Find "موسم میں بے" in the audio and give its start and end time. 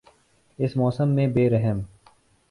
0.77-1.49